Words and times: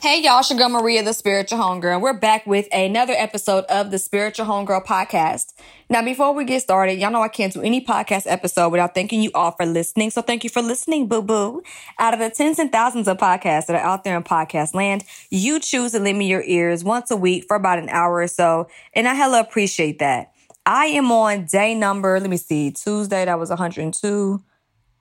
Hey 0.00 0.22
y'all, 0.22 0.42
Sugar 0.42 0.68
Maria, 0.68 1.02
the 1.02 1.12
Spiritual 1.12 1.58
Homegirl, 1.58 1.94
and 1.94 2.02
we're 2.02 2.12
back 2.12 2.46
with 2.46 2.68
another 2.72 3.14
episode 3.14 3.64
of 3.64 3.90
the 3.90 3.98
Spiritual 3.98 4.46
Homegirl 4.46 4.86
podcast. 4.86 5.54
Now, 5.90 6.04
before 6.04 6.32
we 6.32 6.44
get 6.44 6.62
started, 6.62 7.00
y'all 7.00 7.10
know 7.10 7.20
I 7.20 7.26
can't 7.26 7.52
do 7.52 7.62
any 7.62 7.84
podcast 7.84 8.22
episode 8.26 8.68
without 8.68 8.94
thanking 8.94 9.22
you 9.22 9.32
all 9.34 9.50
for 9.50 9.66
listening. 9.66 10.10
So 10.10 10.22
thank 10.22 10.44
you 10.44 10.50
for 10.50 10.62
listening, 10.62 11.08
boo 11.08 11.20
boo. 11.20 11.64
Out 11.98 12.14
of 12.14 12.20
the 12.20 12.30
tens 12.30 12.60
and 12.60 12.70
thousands 12.70 13.08
of 13.08 13.16
podcasts 13.16 13.66
that 13.66 13.74
are 13.74 13.84
out 13.84 14.04
there 14.04 14.16
in 14.16 14.22
podcast 14.22 14.72
land, 14.72 15.02
you 15.30 15.58
choose 15.58 15.90
to 15.90 15.98
lend 15.98 16.16
me 16.16 16.28
your 16.28 16.44
ears 16.44 16.84
once 16.84 17.10
a 17.10 17.16
week 17.16 17.46
for 17.48 17.56
about 17.56 17.80
an 17.80 17.88
hour 17.88 18.18
or 18.18 18.28
so. 18.28 18.68
And 18.94 19.08
I 19.08 19.14
hella 19.14 19.40
appreciate 19.40 19.98
that. 19.98 20.32
I 20.64 20.86
am 20.86 21.10
on 21.10 21.46
day 21.46 21.74
number, 21.74 22.20
let 22.20 22.30
me 22.30 22.36
see, 22.36 22.70
Tuesday, 22.70 23.24
that 23.24 23.36
was 23.36 23.48
102, 23.48 24.30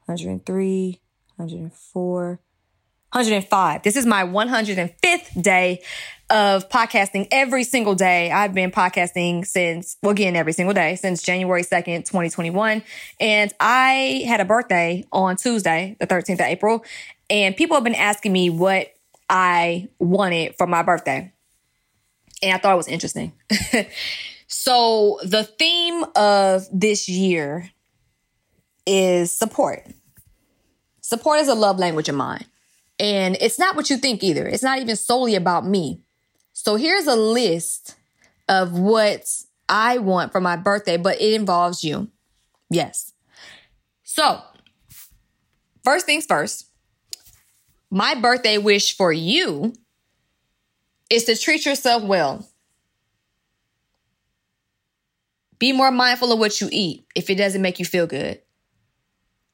103, 0.07 1.01
104. 1.35 2.39
105. 3.17 3.81
This 3.81 3.95
is 3.95 4.05
my 4.05 4.23
105th 4.23 5.41
day 5.41 5.81
of 6.29 6.69
podcasting 6.69 7.27
every 7.31 7.63
single 7.63 7.95
day. 7.95 8.31
I've 8.31 8.53
been 8.53 8.69
podcasting 8.69 9.43
since, 9.43 9.97
well, 10.03 10.11
again, 10.11 10.35
every 10.35 10.53
single 10.53 10.75
day 10.75 10.95
since 10.97 11.23
January 11.23 11.63
2nd, 11.63 12.05
2021. 12.05 12.83
And 13.19 13.51
I 13.59 14.23
had 14.27 14.39
a 14.39 14.45
birthday 14.45 15.03
on 15.11 15.35
Tuesday, 15.35 15.97
the 15.99 16.05
13th 16.05 16.35
of 16.35 16.41
April. 16.41 16.85
And 17.27 17.57
people 17.57 17.75
have 17.75 17.83
been 17.83 17.95
asking 17.95 18.33
me 18.33 18.51
what 18.51 18.93
I 19.27 19.89
wanted 19.97 20.55
for 20.55 20.67
my 20.67 20.83
birthday. 20.83 21.33
And 22.43 22.53
I 22.53 22.59
thought 22.59 22.73
it 22.73 22.77
was 22.77 22.87
interesting. 22.87 23.33
so 24.47 25.19
the 25.23 25.43
theme 25.43 26.05
of 26.15 26.67
this 26.71 27.09
year 27.09 27.71
is 28.85 29.31
support. 29.31 29.87
Support 31.01 31.39
is 31.39 31.47
a 31.47 31.55
love 31.55 31.79
language 31.79 32.09
of 32.09 32.15
mine. 32.15 32.45
And 32.99 33.37
it's 33.39 33.59
not 33.59 33.75
what 33.75 33.89
you 33.89 33.97
think 33.97 34.23
either. 34.23 34.47
It's 34.47 34.63
not 34.63 34.79
even 34.79 34.95
solely 34.95 35.35
about 35.35 35.65
me. 35.65 36.01
So 36.53 36.75
here's 36.75 37.05
a 37.05 37.15
list 37.15 37.95
of 38.49 38.77
what 38.77 39.27
I 39.69 39.99
want 39.99 40.31
for 40.31 40.41
my 40.41 40.55
birthday, 40.55 40.97
but 40.97 41.21
it 41.21 41.33
involves 41.33 41.83
you. 41.83 42.09
Yes. 42.69 43.13
So, 44.03 44.41
first 45.83 46.05
things 46.05 46.25
first, 46.25 46.67
my 47.89 48.15
birthday 48.15 48.57
wish 48.57 48.95
for 48.95 49.13
you 49.13 49.73
is 51.09 51.25
to 51.25 51.37
treat 51.37 51.65
yourself 51.65 52.03
well. 52.03 52.47
Be 55.59 55.71
more 55.71 55.91
mindful 55.91 56.31
of 56.31 56.39
what 56.39 56.61
you 56.61 56.69
eat 56.71 57.05
if 57.15 57.29
it 57.29 57.35
doesn't 57.35 57.61
make 57.61 57.79
you 57.79 57.85
feel 57.85 58.07
good. 58.07 58.41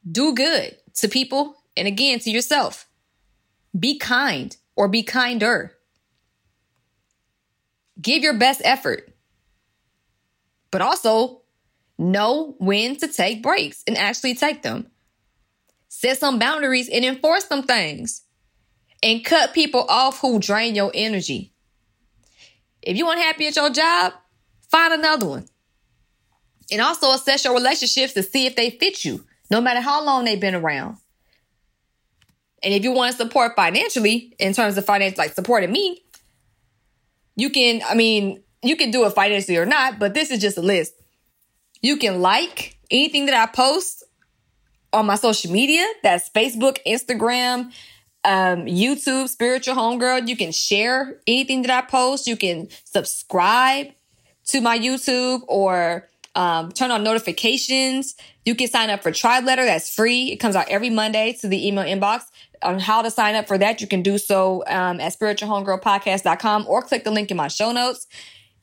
Do 0.09 0.33
good 0.33 0.75
to 0.95 1.07
people 1.07 1.55
and 1.78 1.88
again 1.88 2.19
to 2.19 2.30
yourself. 2.30 2.88
Be 3.77 3.97
kind 3.97 4.55
or 4.75 4.88
be 4.88 5.03
kinder. 5.03 5.73
Give 8.02 8.23
your 8.23 8.38
best 8.38 8.61
effort. 8.63 9.16
But 10.71 10.81
also 10.81 11.41
know 11.97 12.55
when 12.57 12.95
to 12.97 13.07
take 13.07 13.44
breaks 13.44 13.83
and 13.88 13.97
actually 13.97 14.35
take 14.35 14.63
them. 14.63 14.88
Set 15.88 16.17
some 16.17 16.39
boundaries 16.39 16.89
and 16.89 17.05
enforce 17.05 17.45
some 17.45 17.63
things. 17.63 18.23
And 19.01 19.23
cut 19.23 19.53
people 19.53 19.85
off 19.89 20.21
who 20.21 20.39
drain 20.39 20.75
your 20.75 20.91
energy. 20.94 21.53
If 22.81 22.97
you're 22.97 23.11
unhappy 23.11 23.47
at 23.47 23.55
your 23.55 23.69
job, 23.69 24.13
find 24.69 24.94
another 24.94 25.28
one. 25.28 25.45
And 26.72 26.81
also 26.81 27.11
assess 27.11 27.44
your 27.44 27.53
relationships 27.53 28.13
to 28.13 28.23
see 28.23 28.45
if 28.45 28.55
they 28.55 28.69
fit 28.69 29.03
you, 29.03 29.25
no 29.51 29.61
matter 29.61 29.81
how 29.81 30.03
long 30.03 30.25
they've 30.25 30.40
been 30.40 30.55
around. 30.55 30.97
And 32.63 32.74
if 32.74 32.84
you 32.84 32.91
want 32.91 33.12
to 33.12 33.18
support 33.18 33.56
financially, 33.56 34.35
in 34.40 34.53
terms 34.53 34.78
of 34.78 34.85
finance, 34.85 35.18
like 35.18 35.34
supporting 35.34 35.72
me, 35.72 36.03
you 37.35 37.50
can, 37.50 37.81
I 37.88 37.96
mean, 37.96 38.41
you 38.62 38.75
can 38.75 38.91
do 38.91 39.06
it 39.06 39.12
financially 39.12 39.57
or 39.57 39.66
not, 39.66 40.00
but 40.00 40.13
this 40.13 40.31
is 40.31 40.40
just 40.40 40.57
a 40.57 40.62
list. 40.62 40.94
You 41.81 41.97
can 41.97 42.22
like 42.22 42.78
anything 42.90 43.25
that 43.25 43.35
I 43.35 43.52
post 43.52 44.03
on 44.94 45.06
my 45.06 45.16
social 45.16 45.52
media. 45.52 45.85
That's 46.02 46.29
Facebook, 46.29 46.78
Instagram, 46.88 47.73
um, 48.23 48.66
YouTube, 48.66 49.28
Spiritual 49.28 49.75
Homegirl. 49.75 50.28
You 50.28 50.38
can 50.38 50.52
share 50.53 51.19
anything 51.28 51.63
that 51.63 51.72
I 51.72 51.85
post. 51.85 52.28
You 52.28 52.38
can 52.38 52.69
subscribe 52.85 53.88
to 54.46 54.62
my 54.62 54.79
YouTube 54.79 55.41
or 55.47 56.07
um, 56.35 56.71
turn 56.71 56.91
on 56.91 57.03
notifications. 57.03 58.16
You 58.45 58.55
can 58.55 58.67
sign 58.67 58.89
up 58.89 59.03
for 59.03 59.11
Tribe 59.11 59.45
Letter. 59.45 59.66
That's 59.66 59.94
free. 59.94 60.31
It 60.31 60.38
comes 60.38 60.55
out 60.55 60.67
every 60.69 60.89
Monday 60.89 61.38
to 61.41 61.47
the 61.47 61.67
email 61.67 61.83
inbox 61.83 62.23
on 62.63 62.79
how 62.79 63.01
to 63.01 63.11
sign 63.11 63.35
up 63.35 63.47
for 63.47 63.57
that, 63.57 63.81
you 63.81 63.88
can 63.88 64.01
do 64.01 64.17
so 64.17 64.63
um, 64.67 64.99
at 64.99 65.17
spiritualhomegirlpodcast.com 65.17 66.66
or 66.67 66.81
click 66.81 67.03
the 67.03 67.11
link 67.11 67.29
in 67.31 67.38
my 67.38 67.47
show 67.47 67.72
notes. 67.72 68.07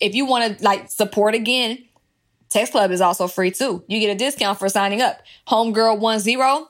If 0.01 0.15
you 0.15 0.25
want 0.25 0.59
to 0.59 0.65
like 0.65 0.91
support 0.91 1.35
again, 1.35 1.85
Text 2.49 2.73
Club 2.73 2.91
is 2.91 3.01
also 3.01 3.29
free 3.29 3.51
too. 3.51 3.85
You 3.87 4.01
get 4.01 4.11
a 4.11 4.19
discount 4.19 4.59
for 4.59 4.69
signing 4.69 5.01
up. 5.01 5.21
Homegirl10, 5.49 6.67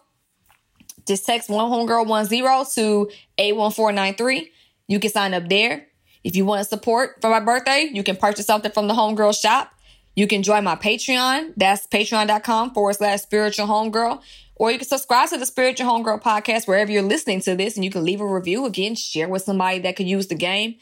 just 1.07 1.25
text 1.25 1.49
one 1.49 1.71
homegirl10 1.71 2.75
to 2.75 3.11
81493. 3.39 4.51
You 4.89 5.01
can 5.01 5.11
sign 5.11 5.33
up 5.33 5.49
there. 5.49 5.87
If 6.23 6.37
you 6.37 6.45
want 6.45 6.63
to 6.63 6.69
support 6.69 7.17
for 7.23 7.31
my 7.31 7.41
birthday, 7.41 7.89
you 7.91 8.03
can 8.03 8.17
purchase 8.17 8.45
something 8.45 8.73
from 8.73 8.89
the 8.89 8.95
Homegirl 8.95 9.41
shop. 9.41 9.73
You 10.15 10.27
can 10.27 10.43
join 10.43 10.65
my 10.65 10.77
Patreon. 10.77 11.55
That's 11.57 11.87
patreon.com 11.87 12.75
forward 12.75 12.97
slash 12.97 13.21
spiritual 13.21 13.67
homegirl. 13.67 14.23
Or 14.57 14.71
you 14.71 14.77
can 14.77 14.87
subscribe 14.87 15.31
to 15.31 15.39
the 15.39 15.47
Spiritual 15.47 15.87
Homegirl 15.87 16.23
podcast 16.23 16.69
wherever 16.69 16.93
you're 16.93 17.01
listening 17.01 17.41
to 17.41 17.57
this 17.57 17.77
and 17.77 17.85
you 17.85 17.91
can 17.91 18.05
leave 18.05 18.21
a 18.21 18.27
review. 18.27 18.67
Again, 18.67 18.95
share 18.95 19.27
with 19.27 19.41
somebody 19.41 19.79
that 19.79 19.97
could 19.97 20.07
use 20.07 20.27
the 20.27 20.35
game. 20.35 20.75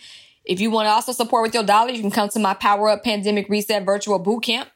If 0.44 0.60
you 0.60 0.68
want 0.70 0.86
to 0.86 0.90
also 0.90 1.12
support 1.12 1.44
with 1.44 1.54
your 1.54 1.62
dollar, 1.62 1.90
you 1.90 2.00
can 2.00 2.10
come 2.10 2.28
to 2.30 2.40
my 2.40 2.54
Power 2.54 2.88
Up 2.88 3.04
Pandemic 3.04 3.48
Reset 3.48 3.84
Virtual 3.84 4.18
Boot 4.18 4.42
Camp. 4.42 4.68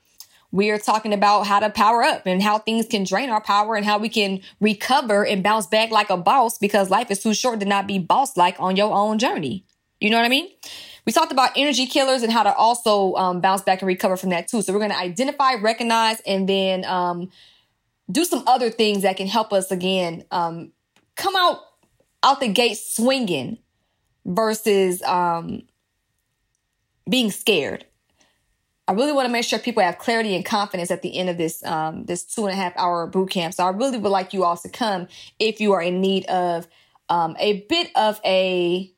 We 0.52 0.70
are 0.70 0.78
talking 0.78 1.12
about 1.12 1.48
how 1.48 1.58
to 1.58 1.70
power 1.70 2.04
up 2.04 2.26
and 2.26 2.40
how 2.40 2.58
things 2.58 2.86
can 2.86 3.02
drain 3.02 3.30
our 3.30 3.40
power 3.40 3.74
and 3.74 3.84
how 3.84 3.98
we 3.98 4.08
can 4.08 4.40
recover 4.60 5.26
and 5.26 5.42
bounce 5.42 5.66
back 5.66 5.90
like 5.90 6.10
a 6.10 6.16
boss 6.16 6.58
because 6.58 6.88
life 6.88 7.10
is 7.10 7.22
too 7.22 7.34
short 7.34 7.58
to 7.58 7.66
not 7.66 7.88
be 7.88 7.98
boss 7.98 8.36
like 8.36 8.54
on 8.60 8.76
your 8.76 8.92
own 8.92 9.19
journey. 9.19 9.64
You 9.98 10.10
know 10.10 10.19
what 10.19 10.26
I 10.26 10.28
mean? 10.28 10.48
We 11.04 11.12
talked 11.12 11.32
about 11.32 11.50
energy 11.56 11.86
killers 11.86 12.22
and 12.22 12.32
how 12.32 12.44
to 12.44 12.54
also 12.54 13.14
um, 13.14 13.40
bounce 13.40 13.62
back 13.62 13.82
and 13.82 13.88
recover 13.88 14.16
from 14.16 14.30
that 14.30 14.48
too. 14.48 14.62
So 14.62 14.72
we're 14.72 14.78
going 14.78 14.90
to 14.90 14.98
identify, 14.98 15.54
recognize, 15.54 16.20
and 16.20 16.48
then 16.48 16.84
um, 16.84 17.30
do 18.10 18.24
some 18.24 18.44
other 18.46 18.70
things 18.70 19.02
that 19.02 19.16
can 19.16 19.26
help 19.26 19.52
us 19.52 19.70
again 19.70 20.24
um, 20.30 20.72
come 21.16 21.34
out 21.36 21.60
out 22.22 22.40
the 22.40 22.48
gate 22.48 22.78
swinging 22.78 23.58
versus 24.24 25.02
um, 25.02 25.62
being 27.08 27.30
scared. 27.30 27.84
I 28.86 28.92
really 28.92 29.12
want 29.12 29.26
to 29.26 29.32
make 29.32 29.44
sure 29.44 29.58
people 29.58 29.82
have 29.82 29.98
clarity 29.98 30.36
and 30.36 30.44
confidence 30.44 30.90
at 30.90 31.02
the 31.02 31.16
end 31.16 31.28
of 31.28 31.36
this 31.36 31.64
um, 31.64 32.04
this 32.04 32.24
two 32.24 32.46
and 32.46 32.52
a 32.52 32.56
half 32.56 32.76
hour 32.76 33.06
boot 33.06 33.30
camp. 33.30 33.54
So 33.54 33.64
I 33.64 33.70
really 33.70 33.98
would 33.98 34.10
like 34.10 34.32
you 34.32 34.44
all 34.44 34.56
to 34.56 34.69
come 34.69 35.08
if 35.38 35.60
you 35.60 35.72
are 35.72 35.82
in 35.82 36.00
need 36.00 36.26
of 36.26 36.69
um, 37.08 37.36
a 37.38 37.62
bit 37.69 37.90
of 37.96 38.20
a 38.24 38.92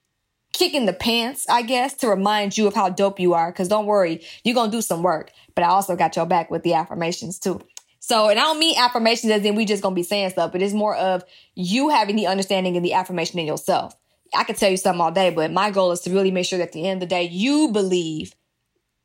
kick 0.55 0.73
in 0.73 0.87
the 0.87 0.93
pants, 0.93 1.47
I 1.51 1.63
guess, 1.63 1.95
to 1.95 2.09
remind 2.09 2.57
you 2.57 2.67
of 2.67 2.75
how 2.75 2.89
dope 2.89 3.21
you 3.21 3.35
are. 3.35 3.53
Because 3.53 3.69
don't 3.69 3.87
worry, 3.87 4.25
you're 4.45 4.55
gonna 4.55 4.73
do 4.73 4.81
some 4.81 5.03
work. 5.03 5.31
But 5.55 5.65
I 5.65 5.69
also 5.69 5.97
got 5.97 6.17
your 6.17 6.27
back 6.27 6.51
with 6.51 6.63
the 6.63 6.75
affirmations 6.75 7.39
too. 7.39 7.61
So, 8.01 8.29
and 8.29 8.39
I 8.39 8.43
don't 8.43 8.59
mean 8.59 8.79
affirmations 8.79 9.33
as 9.33 9.45
in 9.45 9.55
we 9.55 9.65
just 9.65 9.83
gonna 9.83 9.95
be 9.95 10.03
saying 10.03 10.31
stuff, 10.31 10.53
but 10.53 10.63
it's 10.63 10.75
more 10.75 10.97
of 10.97 11.25
you 11.55 11.91
having 11.91 12.17
the 12.17 12.27
understanding 12.27 12.77
and 12.77 12.85
the 12.85 12.95
affirmation 12.95 13.39
in 13.39 13.47
yourself. 13.47 13.97
I 14.35 14.45
could 14.45 14.57
tell 14.57 14.71
you 14.71 14.77
something 14.77 15.01
all 15.01 15.13
day, 15.13 15.31
but 15.31 15.53
my 15.53 15.71
goal 15.71 15.93
is 15.93 16.01
to 16.03 16.11
really 16.11 16.31
make 16.31 16.47
sure 16.47 16.59
that 16.59 16.69
at 16.69 16.73
the 16.73 16.87
end 16.87 17.03
of 17.03 17.09
the 17.09 17.15
day, 17.15 17.25
you 17.25 17.71
believe 17.73 18.35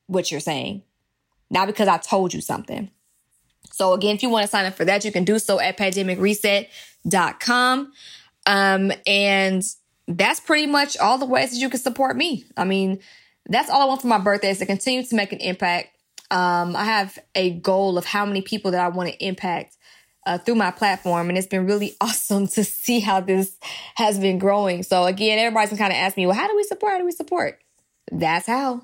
what 0.08 0.32
you're 0.32 0.40
saying. 0.40 0.84
Not 1.50 1.68
because 1.68 1.88
I 1.88 1.98
told 1.98 2.34
you 2.34 2.42
something. 2.42 2.92
So 3.72 3.94
again, 3.94 4.16
if 4.16 4.24
you 4.24 4.30
want 4.30 4.44
to 4.44 4.50
sign 4.50 4.66
up 4.66 4.76
for 4.76 4.86
that, 4.86 5.06
you 5.06 5.12
can 5.12 5.24
do 5.24 5.40
so 5.40 5.60
at 5.60 5.78
pandemicreset.com. 5.78 7.92
Um, 8.46 8.92
and 9.06 9.64
that's 10.10 10.42
pretty 10.42 10.68
much 10.68 10.98
all 10.98 11.18
the 11.18 11.26
ways 11.26 11.52
that 11.52 11.58
you 11.58 11.70
can 11.70 11.80
support 11.80 12.18
me. 12.18 12.44
I 12.58 12.66
mean, 12.66 13.00
that's 13.46 13.70
all 13.70 13.82
I 13.82 13.86
want 13.86 14.02
for 14.02 14.08
my 14.08 14.18
birthday 14.18 14.50
is 14.50 14.60
to 14.60 14.66
continue 14.66 15.04
to 15.04 15.16
make 15.16 15.32
an 15.32 15.40
impact 15.40 15.96
um, 16.32 16.76
I 16.76 16.86
have 16.86 17.18
a 17.36 17.52
goal 17.52 17.98
of 17.98 18.06
how 18.06 18.26
many 18.26 18.42
people 18.42 18.72
that 18.72 18.82
I 18.82 18.90
want 18.90 19.10
to 19.10 19.26
impact 19.26 19.78
uh, 20.26 20.38
through 20.38 20.56
my 20.56 20.72
platform. 20.72 21.30
And 21.30 21.38
it's 21.38 21.48
been 21.48 21.66
really 21.66 21.96
awesome 22.02 22.48
to 22.50 22.64
see 22.64 23.00
how 23.00 23.20
this 23.20 23.58
has 23.96 24.20
been 24.20 24.38
growing. 24.38 24.84
So 24.84 25.06
again, 25.06 25.40
everybody 25.40 25.66
everybody's 25.66 25.80
kind 25.80 25.92
of 25.92 25.98
ask 25.98 26.18
me, 26.18 26.26
well, 26.26 26.36
how 26.36 26.48
do 26.48 26.56
we 26.56 26.64
support? 26.64 26.94
How 26.94 27.00
do 27.00 27.06
we 27.06 27.12
support? 27.12 27.60
That's 28.12 28.48
how. 28.48 28.84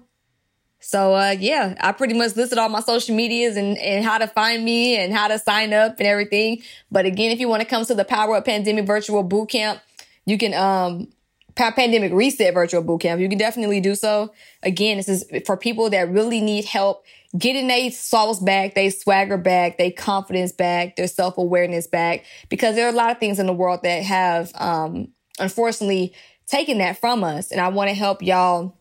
So 0.79 1.15
uh, 1.15 1.35
yeah, 1.39 1.75
I 1.79 1.91
pretty 1.93 2.13
much 2.13 2.35
listed 2.35 2.57
all 2.57 2.69
my 2.69 2.79
social 2.79 3.15
medias 3.15 3.57
and, 3.57 3.77
and 3.77 4.05
how 4.05 4.19
to 4.19 4.27
find 4.27 4.63
me 4.63 4.97
and 4.97 5.13
how 5.13 5.27
to 5.27 5.39
sign 5.39 5.73
up 5.73 5.99
and 5.99 6.07
everything. 6.07 6.61
But 6.91 7.05
again, 7.05 7.31
if 7.31 7.39
you 7.39 7.47
want 7.47 7.61
to 7.61 7.67
come 7.67 7.85
to 7.85 7.95
the 7.95 8.05
Power 8.05 8.35
Up 8.35 8.45
Pandemic 8.45 8.85
Virtual 8.85 9.23
Bootcamp, 9.27 9.79
You 10.25 10.37
can 10.37 10.53
um 10.53 11.07
pandemic 11.55 12.11
reset 12.11 12.53
virtual 12.53 12.81
boot 12.81 13.01
camp. 13.01 13.21
You 13.21 13.29
can 13.29 13.37
definitely 13.37 13.79
do 13.79 13.95
so. 13.95 14.33
Again, 14.63 14.97
this 14.97 15.07
is 15.07 15.25
for 15.45 15.55
people 15.55 15.89
that 15.89 16.09
really 16.09 16.41
need 16.41 16.65
help 16.65 17.05
getting 17.37 17.67
their 17.67 17.91
sauce 17.91 18.39
back, 18.39 18.75
their 18.75 18.91
swagger 18.91 19.37
back, 19.37 19.77
their 19.77 19.91
confidence 19.91 20.51
back, 20.51 20.95
their 20.95 21.07
self 21.07 21.37
awareness 21.37 21.87
back, 21.87 22.25
because 22.49 22.75
there 22.75 22.85
are 22.85 22.93
a 22.93 22.95
lot 22.95 23.11
of 23.11 23.19
things 23.19 23.39
in 23.39 23.47
the 23.47 23.53
world 23.53 23.81
that 23.83 24.03
have, 24.03 24.51
um, 24.55 25.09
unfortunately 25.39 26.13
taken 26.47 26.77
that 26.77 26.97
from 26.97 27.23
us. 27.23 27.51
And 27.51 27.59
I 27.59 27.69
want 27.69 27.89
to 27.89 27.95
help 27.95 28.21
y'all 28.21 28.77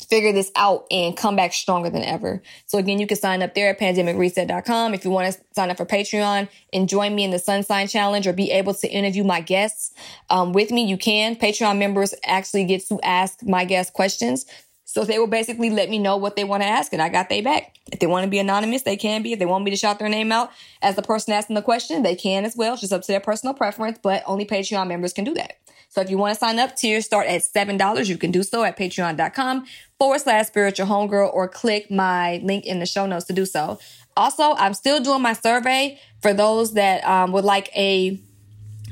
figure 0.00 0.32
this 0.32 0.50
out 0.56 0.86
and 0.90 1.16
come 1.16 1.36
back 1.36 1.52
stronger 1.52 1.90
than 1.90 2.02
ever. 2.02 2.42
So 2.66 2.78
again, 2.78 2.98
you 2.98 3.06
can 3.06 3.16
sign 3.16 3.42
up 3.42 3.54
there 3.54 3.70
at 3.70 3.78
pandemicreset.com. 3.78 4.94
If 4.94 5.04
you 5.04 5.10
want 5.10 5.32
to 5.32 5.40
sign 5.54 5.70
up 5.70 5.76
for 5.76 5.86
Patreon 5.86 6.48
and 6.72 6.88
join 6.88 7.14
me 7.14 7.24
in 7.24 7.30
the 7.30 7.38
Sunshine 7.38 7.88
Challenge 7.88 8.26
or 8.26 8.32
be 8.32 8.50
able 8.50 8.74
to 8.74 8.88
interview 8.88 9.24
my 9.24 9.40
guests 9.40 9.92
um, 10.30 10.52
with 10.52 10.70
me, 10.70 10.84
you 10.84 10.96
can. 10.96 11.36
Patreon 11.36 11.78
members 11.78 12.14
actually 12.24 12.64
get 12.64 12.86
to 12.88 12.98
ask 13.02 13.42
my 13.42 13.64
guests 13.64 13.92
questions. 13.92 14.46
So 14.92 15.06
they 15.06 15.18
will 15.18 15.26
basically 15.26 15.70
let 15.70 15.88
me 15.88 15.98
know 15.98 16.18
what 16.18 16.36
they 16.36 16.44
want 16.44 16.62
to 16.62 16.68
ask, 16.68 16.92
and 16.92 17.00
I 17.00 17.08
got 17.08 17.30
they 17.30 17.40
back. 17.40 17.78
If 17.90 17.98
they 17.98 18.06
want 18.06 18.24
to 18.24 18.30
be 18.30 18.38
anonymous, 18.38 18.82
they 18.82 18.98
can 18.98 19.22
be. 19.22 19.32
If 19.32 19.38
they 19.38 19.46
want 19.46 19.64
me 19.64 19.70
to 19.70 19.76
shout 19.78 19.98
their 19.98 20.10
name 20.10 20.30
out 20.30 20.50
as 20.82 20.96
the 20.96 21.02
person 21.02 21.32
asking 21.32 21.56
the 21.56 21.62
question, 21.62 22.02
they 22.02 22.14
can 22.14 22.44
as 22.44 22.54
well. 22.54 22.74
It's 22.74 22.82
just 22.82 22.92
up 22.92 23.00
to 23.00 23.06
their 23.06 23.18
personal 23.18 23.54
preference, 23.54 23.98
but 24.02 24.22
only 24.26 24.44
Patreon 24.44 24.88
members 24.88 25.14
can 25.14 25.24
do 25.24 25.32
that. 25.32 25.54
So 25.88 26.02
if 26.02 26.10
you 26.10 26.18
want 26.18 26.34
to 26.34 26.38
sign 26.38 26.58
up, 26.58 26.76
tiers 26.76 27.06
start 27.06 27.26
at 27.26 27.40
$7. 27.40 28.06
You 28.06 28.18
can 28.18 28.30
do 28.30 28.42
so 28.42 28.64
at 28.64 28.76
patreon.com 28.76 29.64
forward 29.98 30.20
slash 30.20 30.48
spiritual 30.48 30.86
homegirl 30.86 31.32
or 31.32 31.48
click 31.48 31.90
my 31.90 32.42
link 32.44 32.66
in 32.66 32.78
the 32.78 32.84
show 32.84 33.06
notes 33.06 33.24
to 33.26 33.32
do 33.32 33.46
so. 33.46 33.78
Also, 34.14 34.52
I'm 34.56 34.74
still 34.74 35.00
doing 35.00 35.22
my 35.22 35.32
survey 35.32 35.98
for 36.20 36.34
those 36.34 36.74
that 36.74 37.02
um, 37.04 37.32
would 37.32 37.46
like 37.46 37.74
a 37.74 38.20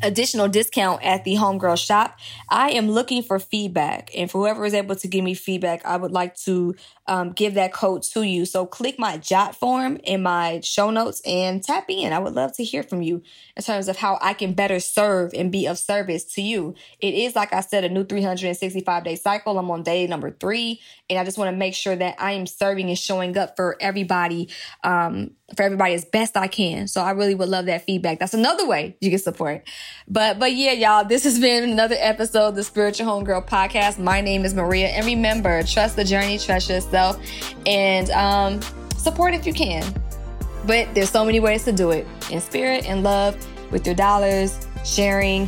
additional 0.02 0.48
discount 0.48 1.02
at 1.02 1.24
the 1.24 1.34
homegirl 1.34 1.84
shop. 1.84 2.18
I 2.48 2.70
am 2.70 2.90
looking 2.90 3.22
for 3.22 3.38
feedback, 3.38 4.10
and 4.14 4.30
for 4.30 4.38
whoever 4.38 4.64
is 4.64 4.74
able 4.74 4.96
to 4.96 5.08
give 5.08 5.24
me 5.24 5.34
feedback, 5.34 5.84
I 5.84 5.96
would 5.96 6.12
like 6.12 6.36
to 6.38 6.74
um, 7.06 7.32
give 7.32 7.54
that 7.54 7.72
code 7.72 8.02
to 8.04 8.22
you. 8.22 8.46
So 8.46 8.66
click 8.66 8.98
my 8.98 9.18
Jotform 9.18 10.00
in 10.04 10.22
my 10.22 10.60
show 10.60 10.90
notes 10.90 11.20
and 11.26 11.62
tap 11.62 11.86
in. 11.88 12.12
I 12.12 12.18
would 12.18 12.34
love 12.34 12.52
to 12.56 12.64
hear 12.64 12.82
from 12.82 13.02
you 13.02 13.22
in 13.56 13.62
terms 13.62 13.88
of 13.88 13.96
how 13.96 14.18
I 14.22 14.32
can 14.32 14.52
better 14.52 14.78
serve 14.78 15.32
and 15.34 15.50
be 15.50 15.66
of 15.66 15.78
service 15.78 16.24
to 16.34 16.42
you. 16.42 16.74
It 17.00 17.14
is, 17.14 17.34
like 17.34 17.52
I 17.52 17.60
said, 17.60 17.84
a 17.84 17.88
new 17.88 18.04
365 18.04 19.04
day 19.04 19.16
cycle. 19.16 19.58
I'm 19.58 19.70
on 19.70 19.82
day 19.82 20.06
number 20.06 20.30
three, 20.30 20.80
and 21.08 21.18
I 21.18 21.24
just 21.24 21.36
want 21.36 21.50
to 21.50 21.56
make 21.56 21.74
sure 21.74 21.96
that 21.96 22.14
I 22.18 22.32
am 22.32 22.46
serving 22.46 22.88
and 22.88 22.98
showing 22.98 23.36
up 23.36 23.56
for 23.56 23.76
everybody, 23.80 24.48
um, 24.84 25.32
for 25.56 25.64
everybody 25.64 25.94
as 25.94 26.04
best 26.04 26.36
I 26.36 26.46
can. 26.46 26.86
So 26.86 27.02
I 27.02 27.10
really 27.10 27.34
would 27.34 27.48
love 27.48 27.66
that 27.66 27.84
feedback. 27.84 28.20
That's 28.20 28.34
another 28.34 28.66
way 28.66 28.96
you 29.00 29.10
can 29.10 29.18
support. 29.18 29.64
But, 30.08 30.38
but 30.38 30.52
yeah, 30.52 30.72
y'all, 30.72 31.04
this 31.04 31.24
has 31.24 31.38
been 31.38 31.70
another 31.70 31.96
episode 31.98 32.48
of 32.48 32.54
the 32.54 32.64
Spiritual 32.64 33.06
Homegirl 33.06 33.46
podcast. 33.46 33.98
My 33.98 34.20
name 34.20 34.44
is 34.44 34.54
Maria, 34.54 34.88
and 34.88 35.06
remember, 35.06 35.62
trust 35.62 35.96
the 35.96 36.04
journey, 36.04 36.38
trust 36.38 36.68
yourself 36.68 37.18
and 37.66 38.10
um, 38.10 38.60
support 38.96 39.34
if 39.34 39.46
you 39.46 39.52
can. 39.52 39.84
But 40.66 40.94
there's 40.94 41.10
so 41.10 41.24
many 41.24 41.40
ways 41.40 41.64
to 41.64 41.72
do 41.72 41.90
it 41.90 42.06
in 42.30 42.40
spirit 42.40 42.86
and 42.86 43.02
love 43.02 43.36
with 43.70 43.86
your 43.86 43.94
dollars, 43.94 44.66
sharing, 44.84 45.46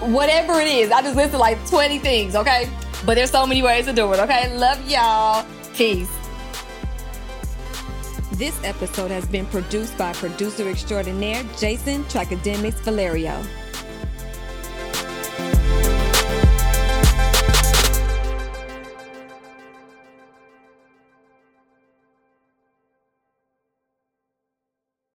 whatever 0.00 0.60
it 0.60 0.66
is. 0.66 0.90
I 0.90 1.02
just 1.02 1.16
listed 1.16 1.38
like 1.38 1.64
20 1.68 1.98
things, 1.98 2.34
okay? 2.34 2.68
But 3.04 3.14
there's 3.14 3.30
so 3.30 3.46
many 3.46 3.62
ways 3.62 3.86
to 3.86 3.92
do 3.92 4.12
it, 4.12 4.20
okay? 4.20 4.56
Love 4.56 4.88
y'all. 4.88 5.46
Peace. 5.74 6.10
This 8.38 8.58
episode 8.64 9.10
has 9.10 9.26
been 9.26 9.44
produced 9.44 9.96
by 9.98 10.14
producer 10.14 10.66
extraordinaire 10.66 11.44
Jason 11.58 12.02
Tracademics 12.04 12.80
Valerio. 12.80 13.38